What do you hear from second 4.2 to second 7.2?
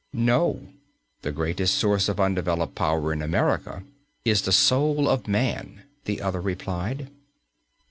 is the soul of man," the other replied.